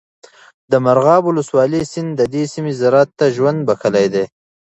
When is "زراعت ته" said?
2.81-3.25